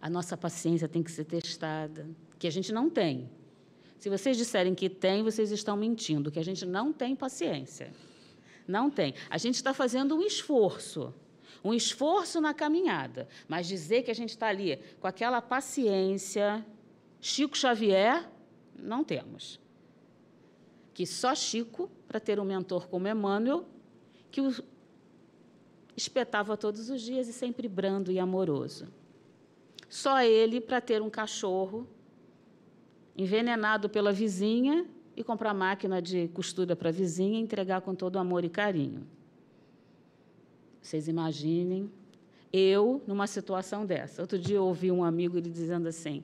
[0.00, 2.06] A nossa paciência tem que ser testada,
[2.38, 3.30] que a gente não tem.
[3.98, 7.92] Se vocês disserem que tem, vocês estão mentindo, que a gente não tem paciência.
[8.66, 9.14] Não tem.
[9.30, 11.14] A gente está fazendo um esforço,
[11.64, 16.64] um esforço na caminhada, mas dizer que a gente está ali com aquela paciência,
[17.20, 18.28] Chico Xavier,
[18.78, 19.58] não temos.
[20.92, 23.64] Que só Chico, para ter um mentor como Emmanuel,
[24.30, 24.54] que o
[25.96, 28.86] espetava todos os dias e sempre brando e amoroso.
[29.88, 31.88] Só ele para ter um cachorro
[33.16, 38.16] envenenado pela vizinha e comprar máquina de costura para a vizinha e entregar com todo
[38.16, 39.04] amor e carinho.
[40.80, 41.90] Vocês imaginem
[42.52, 44.22] eu numa situação dessa.
[44.22, 46.22] Outro dia eu ouvi um amigo ele dizendo assim: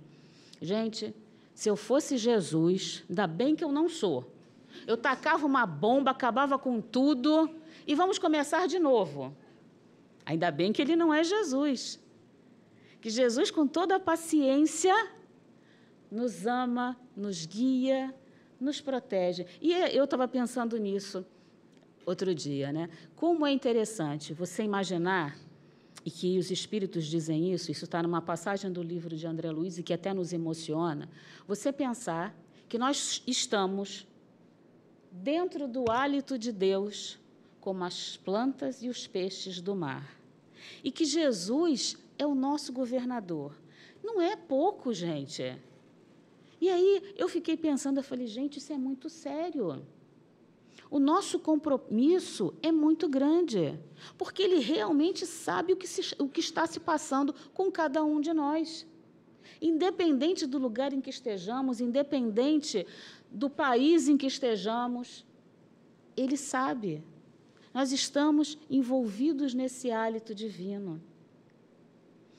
[0.62, 1.12] gente,
[1.52, 4.38] se eu fosse Jesus, ainda bem que eu não sou.
[4.86, 7.50] Eu tacava uma bomba, acabava com tudo
[7.86, 9.34] e vamos começar de novo.
[10.24, 11.98] Ainda bem que ele não é Jesus.
[13.00, 14.94] Que Jesus, com toda a paciência,
[16.10, 18.14] nos ama, nos guia,
[18.60, 19.46] nos protege.
[19.60, 21.24] E eu estava pensando nisso
[22.04, 22.90] outro dia, né?
[23.16, 25.36] Como é interessante você imaginar,
[26.04, 29.78] e que os espíritos dizem isso, isso está numa passagem do livro de André Luiz
[29.78, 31.08] e que até nos emociona,
[31.46, 32.34] você pensar
[32.68, 34.06] que nós estamos
[35.10, 37.18] dentro do hálito de Deus
[37.60, 40.16] como as plantas e os peixes do mar.
[40.82, 43.54] E que Jesus é o nosso governador.
[44.02, 45.56] Não é pouco, gente.
[46.60, 49.82] E aí eu fiquei pensando, eu falei, gente, isso é muito sério.
[50.90, 53.78] O nosso compromisso é muito grande,
[54.18, 58.20] porque ele realmente sabe o que, se, o que está se passando com cada um
[58.20, 58.86] de nós.
[59.62, 62.86] Independente do lugar em que estejamos, independente
[63.30, 65.24] do país em que estejamos,
[66.16, 67.02] ele sabe
[67.72, 71.00] Nós estamos envolvidos nesse hálito divino.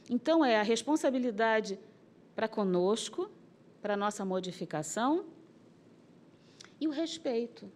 [0.10, 1.80] Então, é a responsabilidade
[2.36, 3.32] para conosco,
[3.82, 5.26] para nossa modificação
[6.82, 7.72] e o respeito.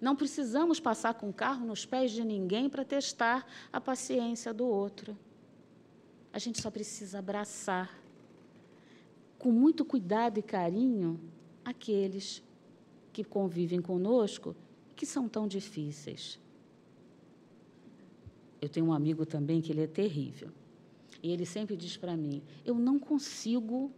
[0.00, 4.66] Não precisamos passar com o carro nos pés de ninguém para testar a paciência do
[4.66, 5.16] outro.
[6.32, 8.00] A gente só precisa abraçar,
[9.38, 11.20] com muito cuidado e carinho,
[11.70, 12.42] aqueles
[13.12, 14.54] que convivem conosco
[14.94, 16.38] que são tão difíceis.
[18.60, 20.50] Eu tenho um amigo também que ele é terrível.
[21.22, 23.90] E ele sempre diz para mim: eu não consigo,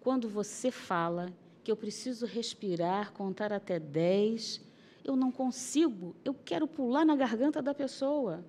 [0.00, 4.60] quando você fala que eu preciso respirar, contar até dez,
[5.04, 8.44] eu não consigo, eu quero pular na garganta da pessoa.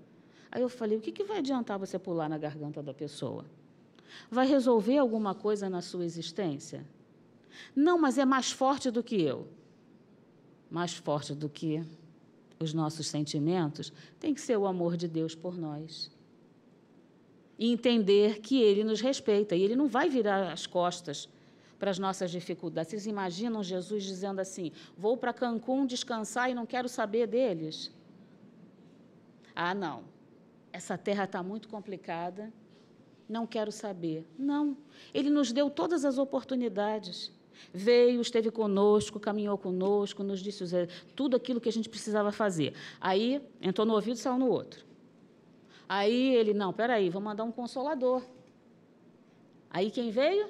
[0.51, 3.45] Aí eu falei: o que, que vai adiantar você pular na garganta da pessoa?
[4.29, 6.85] Vai resolver alguma coisa na sua existência?
[7.75, 9.47] Não, mas é mais forte do que eu.
[10.69, 11.83] Mais forte do que
[12.59, 16.11] os nossos sentimentos tem que ser o amor de Deus por nós.
[17.57, 21.29] E entender que Ele nos respeita e Ele não vai virar as costas
[21.77, 22.91] para as nossas dificuldades.
[22.91, 27.91] Vocês imaginam Jesus dizendo assim: vou para Cancún descansar e não quero saber deles?
[29.55, 30.03] Ah, não.
[30.71, 32.51] Essa terra está muito complicada,
[33.27, 34.25] não quero saber.
[34.37, 34.77] Não.
[35.13, 37.31] Ele nos deu todas as oportunidades.
[37.73, 40.63] Veio, esteve conosco, caminhou conosco, nos disse
[41.15, 42.73] tudo aquilo que a gente precisava fazer.
[42.99, 44.85] Aí entrou no ouvido saiu no outro.
[45.87, 48.23] Aí ele, não, peraí, vou mandar um consolador.
[49.69, 50.49] Aí quem veio?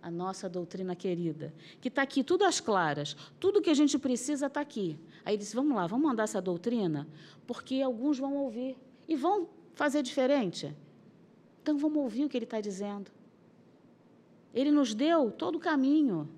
[0.00, 4.46] A nossa doutrina querida, que está aqui, tudo às claras, tudo que a gente precisa
[4.46, 4.96] está aqui.
[5.24, 7.08] Aí disse: vamos lá, vamos mandar essa doutrina,
[7.46, 8.76] porque alguns vão ouvir
[9.08, 10.72] e vão fazer diferente.
[11.60, 13.10] Então vamos ouvir o que ele está dizendo.
[14.54, 16.28] Ele nos deu todo o caminho.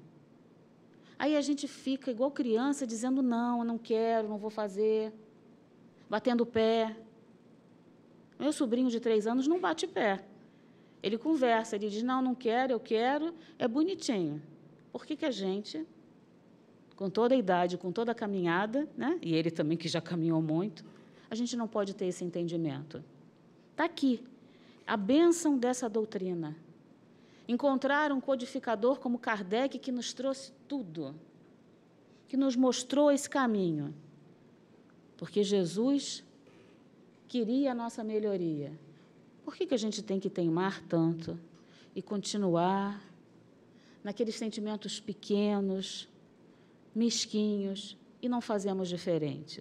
[1.21, 5.13] Aí a gente fica igual criança dizendo: não, não quero, não vou fazer,
[6.09, 6.97] batendo pé.
[8.39, 10.25] Meu sobrinho de três anos não bate pé.
[11.03, 14.41] Ele conversa, ele diz: não, não quero, eu quero, é bonitinho.
[14.91, 15.87] Por que, que a gente,
[16.97, 19.19] com toda a idade, com toda a caminhada, né?
[19.21, 20.83] e ele também que já caminhou muito,
[21.31, 23.05] a gente não pode ter esse entendimento?
[23.73, 24.25] Está aqui
[24.87, 26.57] a bênção dessa doutrina
[27.53, 31.17] encontrar um codificador como Kardec que nos trouxe tudo,
[32.29, 33.93] que nos mostrou esse caminho.
[35.17, 36.23] Porque Jesus
[37.27, 38.73] queria a nossa melhoria.
[39.45, 41.39] Por que, que a gente tem que teimar tanto
[41.93, 43.03] e continuar
[44.05, 46.09] naqueles sentimentos pequenos,
[46.95, 49.61] mesquinhos e não fazemos diferente?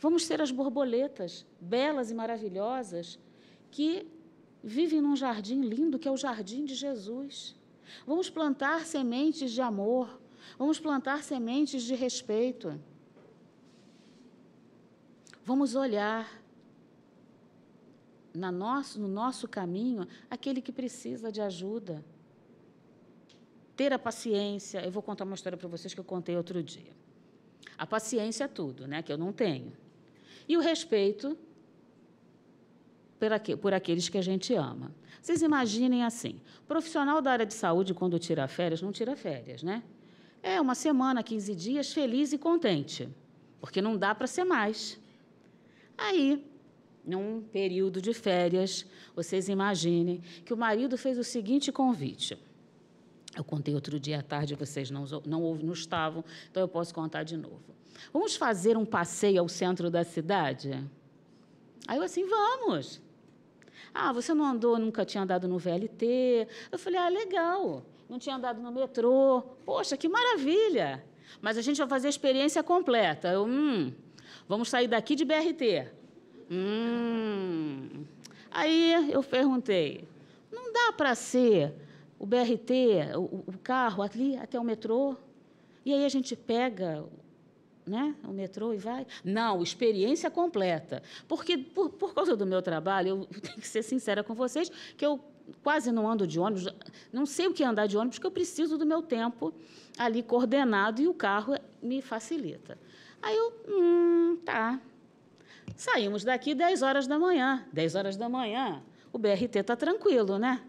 [0.00, 3.18] Vamos ser as borboletas belas e maravilhosas
[3.70, 4.06] que
[4.62, 7.56] vivem num jardim lindo que é o jardim de Jesus.
[8.06, 10.20] Vamos plantar sementes de amor,
[10.58, 12.78] vamos plantar sementes de respeito.
[15.44, 16.42] Vamos olhar
[18.34, 22.04] na nosso, no nosso caminho aquele que precisa de ajuda.
[23.74, 24.84] Ter a paciência.
[24.84, 26.92] Eu vou contar uma história para vocês que eu contei outro dia.
[27.78, 29.02] A paciência é tudo, né?
[29.02, 29.72] Que eu não tenho.
[30.48, 31.38] E o respeito
[33.18, 34.92] por, aqu por aqueles que a gente ama.
[35.20, 39.82] Vocês imaginem assim: profissional da área de saúde, quando tira férias, não tira férias, né?
[40.42, 43.08] É uma semana, 15 dias, feliz e contente,
[43.60, 44.98] porque não dá para ser mais.
[45.96, 46.46] Aí,
[47.04, 52.38] num período de férias, vocês imaginem que o marido fez o seguinte convite.
[53.36, 57.24] Eu contei outro dia à tarde, vocês não, não, não estavam, então eu posso contar
[57.24, 57.62] de novo.
[58.12, 60.84] Vamos fazer um passeio ao centro da cidade?
[61.86, 63.00] Aí eu assim, vamos.
[64.00, 66.46] Ah, você não andou, nunca tinha andado no VLT.
[66.70, 67.82] Eu falei, ah, legal.
[68.08, 69.42] Não tinha andado no metrô.
[69.64, 71.04] Poxa, que maravilha.
[71.42, 73.26] Mas a gente vai fazer a experiência completa.
[73.26, 73.92] Eu, hum,
[74.48, 75.88] vamos sair daqui de BRT.
[76.48, 78.04] Hum.
[78.52, 80.08] Aí eu perguntei,
[80.52, 81.74] não dá para ser
[82.20, 85.16] o BRT, o, o carro ali até o metrô?
[85.84, 87.04] E aí a gente pega
[87.88, 89.06] né, o metrô e vai.
[89.24, 91.02] Não, experiência completa.
[91.26, 95.04] Porque, por, por causa do meu trabalho, eu tenho que ser sincera com vocês, que
[95.04, 95.20] eu
[95.62, 96.68] quase não ando de ônibus,
[97.12, 99.52] não sei o que é andar de ônibus, porque eu preciso do meu tempo
[99.98, 102.78] ali coordenado e o carro me facilita.
[103.22, 104.80] Aí eu, hum, tá.
[105.76, 107.66] Saímos daqui 10 horas da manhã.
[107.72, 108.82] 10 horas da manhã,
[109.12, 110.62] o BRT está tranquilo, né?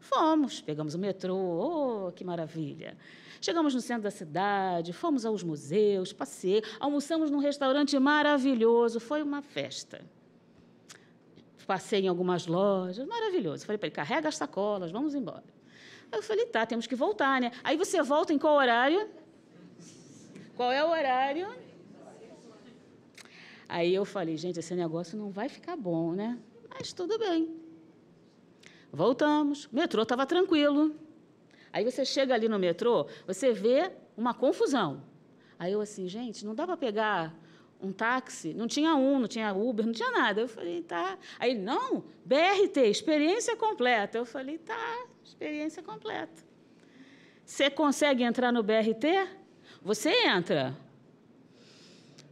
[0.00, 2.96] Fomos, pegamos o metrô, oh, que maravilha.
[3.40, 9.42] Chegamos no centro da cidade, fomos aos museus, passei, almoçamos num restaurante maravilhoso, foi uma
[9.42, 10.04] festa.
[11.66, 13.66] Passei em algumas lojas, maravilhoso.
[13.66, 15.44] Falei para ele, carrega as sacolas, vamos embora.
[16.12, 17.50] Aí eu falei, tá, temos que voltar, né?
[17.64, 19.08] Aí você volta em qual horário?
[20.54, 21.48] Qual é o horário?
[23.68, 26.38] Aí eu falei, gente, esse negócio não vai ficar bom, né?
[26.70, 27.54] Mas tudo bem.
[28.92, 29.64] Voltamos.
[29.66, 30.94] O metrô estava tranquilo.
[31.76, 35.02] Aí você chega ali no metrô, você vê uma confusão.
[35.58, 37.34] Aí eu assim, gente, não dá para pegar
[37.78, 38.54] um táxi?
[38.54, 40.40] Não tinha um, não tinha Uber, não tinha nada.
[40.40, 41.18] Eu falei, tá.
[41.38, 44.16] Aí, não, BRT, experiência completa.
[44.16, 46.42] Eu falei, tá, experiência completa.
[47.44, 49.28] Você consegue entrar no BRT?
[49.82, 50.74] Você entra.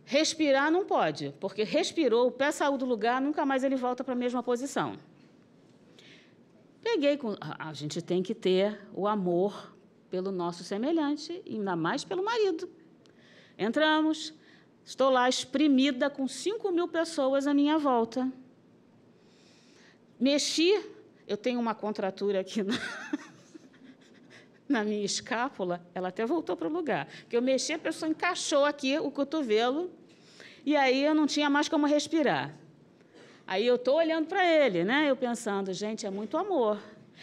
[0.07, 4.15] Respirar não pode, porque respirou, o pé saiu do lugar, nunca mais ele volta para
[4.15, 4.99] a mesma posição.
[6.85, 7.35] Peguei com.
[7.41, 9.75] A gente tem que ter o amor
[10.11, 12.69] pelo nosso semelhante, ainda mais pelo marido.
[13.59, 14.35] Entramos,
[14.85, 18.31] estou lá exprimida com 5 mil pessoas à minha volta.
[20.21, 20.79] Mexi,
[21.27, 22.75] eu tenho uma contratura aqui na,
[24.69, 27.09] na minha escápula, ela até voltou para o lugar.
[27.31, 29.91] Que eu mexi, a pessoa encaixou aqui o cotovelo,
[30.67, 32.55] e aí eu não tinha mais como respirar.
[33.47, 35.11] Aí eu estou olhando para ele, né?
[35.11, 36.79] Eu pensando, gente, é muito amor.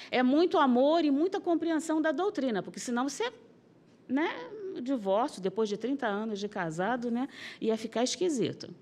[0.09, 3.31] É muito amor e muita compreensão da doutrina, porque senão você,
[4.07, 4.29] né,
[4.81, 7.27] divórcio, depois de 30 anos de casado, né,
[7.59, 8.73] ia ficar esquisito.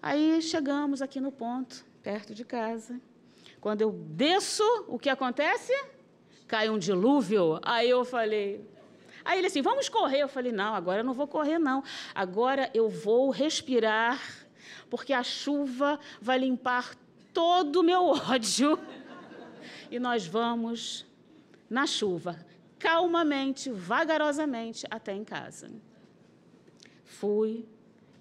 [0.00, 3.00] Aí chegamos aqui no ponto, perto de casa.
[3.60, 5.72] Quando eu desço, o que acontece?
[6.46, 7.58] Cai um dilúvio.
[7.62, 8.64] Aí eu falei.
[9.24, 10.20] Aí ele assim, vamos correr.
[10.20, 11.82] Eu falei, não, agora eu não vou correr, não.
[12.14, 14.45] Agora eu vou respirar
[14.90, 16.94] porque a chuva vai limpar
[17.32, 18.78] todo o meu ódio.
[19.88, 21.06] E nós vamos
[21.70, 22.44] na chuva,
[22.78, 25.70] calmamente, vagarosamente, até em casa.
[27.04, 27.64] Fui.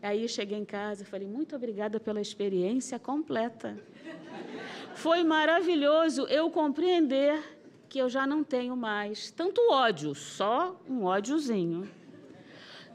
[0.01, 3.77] Aí cheguei em casa e falei: muito obrigada pela experiência completa.
[4.93, 7.41] Foi maravilhoso eu compreender
[7.89, 11.89] que eu já não tenho mais tanto ódio, só um ódiozinho,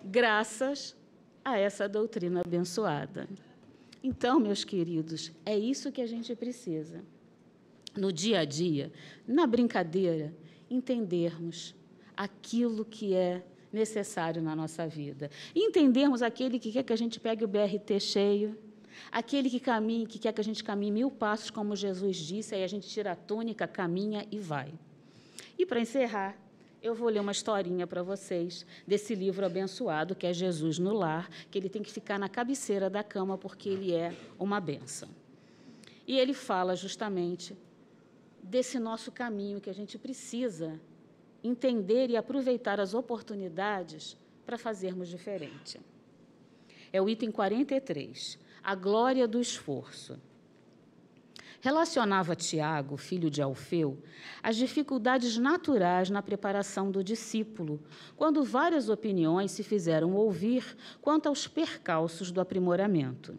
[0.04, 0.96] graças
[1.44, 3.28] a essa doutrina abençoada.
[4.02, 7.04] Então, meus queridos, é isso que a gente precisa.
[7.96, 8.92] No dia a dia,
[9.26, 10.34] na brincadeira,
[10.70, 11.74] entendermos
[12.16, 15.30] aquilo que é necessário na nossa vida.
[15.54, 18.58] entendermos aquele que quer que a gente pegue o BRT cheio,
[19.12, 22.64] aquele que caminhe, que quer que a gente caminhe mil passos, como Jesus disse, aí
[22.64, 24.72] a gente tira a túnica, caminha e vai.
[25.58, 26.36] E para encerrar,
[26.82, 31.28] eu vou ler uma historinha para vocês desse livro abençoado, que é Jesus no Lar,
[31.50, 35.08] que ele tem que ficar na cabeceira da cama porque ele é uma benção.
[36.06, 37.56] E ele fala justamente
[38.42, 40.80] desse nosso caminho que a gente precisa
[41.44, 45.80] entender e aproveitar as oportunidades para fazermos diferente.
[46.92, 50.18] É o item 43, a glória do esforço
[51.60, 53.98] relacionava Tiago, filho de Alfeu,
[54.42, 57.80] as dificuldades naturais na preparação do discípulo,
[58.16, 63.38] quando várias opiniões se fizeram ouvir quanto aos percalços do aprimoramento.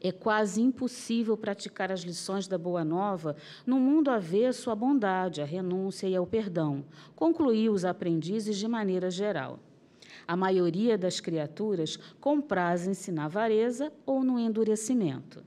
[0.00, 5.46] É quase impossível praticar as lições da Boa Nova no mundo avesso à bondade, à
[5.46, 6.84] renúncia e ao perdão,
[7.16, 9.58] concluiu os aprendizes de maneira geral.
[10.26, 15.42] A maioria das criaturas comprazem-se na avareza ou no endurecimento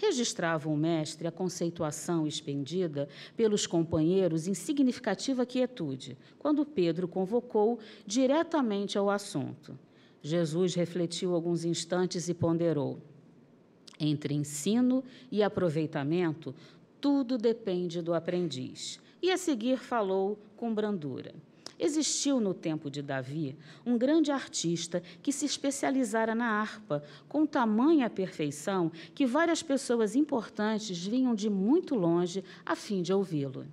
[0.00, 8.96] registrava o mestre a conceituação expendida pelos companheiros em significativa quietude, quando Pedro convocou diretamente
[8.96, 9.78] ao assunto.
[10.22, 13.00] Jesus refletiu alguns instantes e ponderou:
[13.98, 16.54] entre ensino e aproveitamento,
[17.00, 18.98] tudo depende do aprendiz.
[19.22, 21.34] E a seguir falou com brandura.
[21.82, 23.56] Existiu no tempo de Davi
[23.86, 31.06] um grande artista que se especializara na harpa, com tamanha perfeição que várias pessoas importantes
[31.06, 33.66] vinham de muito longe a fim de ouvi-lo.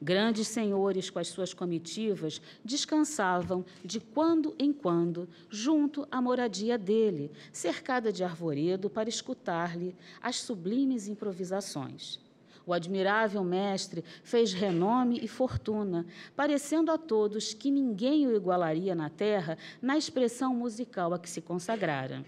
[0.00, 7.32] Grandes senhores com as suas comitivas descansavam de quando em quando junto à moradia dele,
[7.52, 12.20] cercada de arvoredo para escutar-lhe as sublimes improvisações.
[12.66, 19.10] O admirável mestre fez renome e fortuna, parecendo a todos que ninguém o igualaria na
[19.10, 22.24] terra na expressão musical a que se consagrara.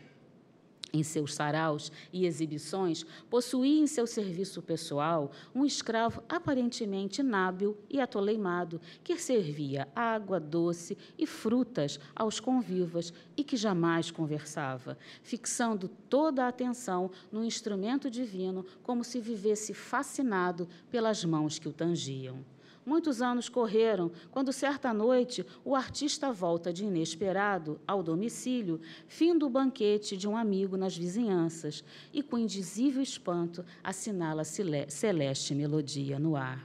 [0.93, 8.01] Em seus saraus e exibições, possuía em seu serviço pessoal um escravo aparentemente inábil e
[8.01, 16.45] atoleimado, que servia água doce e frutas aos convivas e que jamais conversava, fixando toda
[16.45, 22.56] a atenção no instrumento divino, como se vivesse fascinado pelas mãos que o tangiam.
[22.87, 29.51] Muitos anos correram quando, certa noite, o artista volta de inesperado ao domicílio, fim do
[29.51, 31.83] banquete de um amigo nas vizinhanças,
[32.13, 36.65] e com indizível espanto assinala celeste melodia no ar.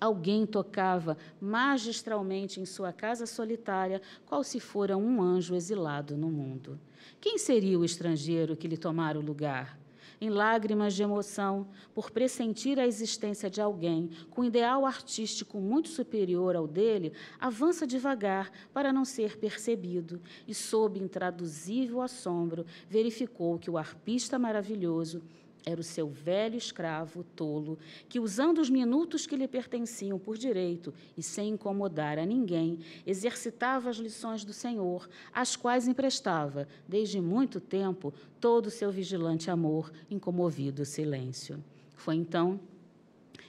[0.00, 6.78] Alguém tocava magistralmente em sua casa solitária, qual se fora um anjo exilado no mundo.
[7.20, 9.76] Quem seria o estrangeiro que lhe tomara o lugar?
[10.20, 16.56] Em lágrimas de emoção, por pressentir a existência de alguém com ideal artístico muito superior
[16.56, 23.76] ao dele, avança devagar para não ser percebido e, sob intraduzível assombro, verificou que o
[23.76, 25.22] arpista maravilhoso
[25.68, 27.76] era o seu velho escravo tolo,
[28.08, 33.90] que, usando os minutos que lhe pertenciam por direito e sem incomodar a ninguém, exercitava
[33.90, 39.90] as lições do Senhor, às quais emprestava, desde muito tempo, todo o seu vigilante amor,
[40.08, 41.62] incomovido silêncio.
[41.96, 42.60] Foi então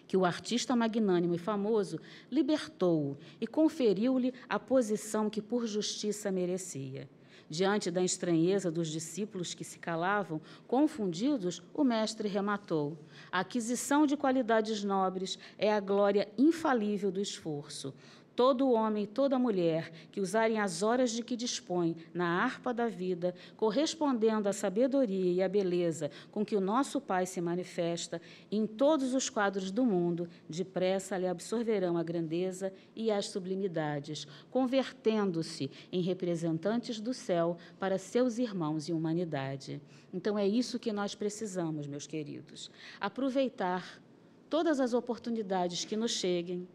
[0.07, 1.99] que o artista magnânimo e famoso
[2.31, 7.07] libertou-o e conferiu-lhe a posição que por justiça merecia.
[7.49, 12.97] Diante da estranheza dos discípulos que se calavam, confundidos, o mestre rematou:
[13.31, 17.93] A aquisição de qualidades nobres é a glória infalível do esforço
[18.37, 22.87] todo homem e toda mulher que usarem as horas de que dispõem na harpa da
[22.87, 28.21] vida, correspondendo à sabedoria e à beleza com que o nosso Pai se manifesta
[28.51, 35.71] em todos os quadros do mundo, depressa lhe absorverão a grandeza e as sublimidades, convertendo-se
[35.91, 39.81] em representantes do céu para seus irmãos em humanidade.
[40.13, 42.69] Então é isso que nós precisamos, meus queridos.
[42.99, 43.99] Aproveitar
[44.47, 46.67] todas as oportunidades que nos cheguem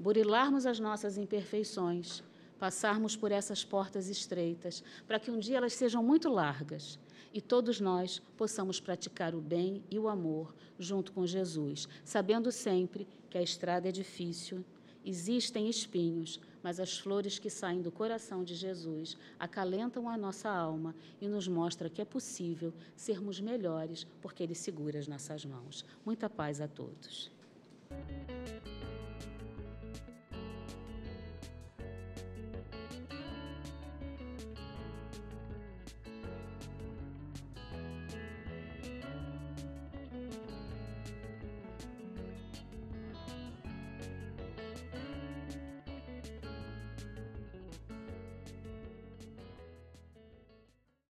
[0.00, 2.22] burilarmos as nossas imperfeições,
[2.58, 6.98] passarmos por essas portas estreitas, para que um dia elas sejam muito largas
[7.32, 13.06] e todos nós possamos praticar o bem e o amor junto com Jesus, sabendo sempre
[13.28, 14.64] que a estrada é difícil,
[15.04, 20.94] existem espinhos, mas as flores que saem do coração de Jesus acalentam a nossa alma
[21.20, 25.84] e nos mostra que é possível sermos melhores porque ele segura as nossas mãos.
[26.04, 27.30] Muita paz a todos.